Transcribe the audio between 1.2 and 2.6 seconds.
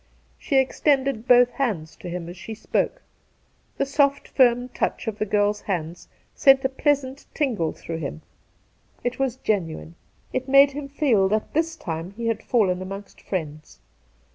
both hands to him as she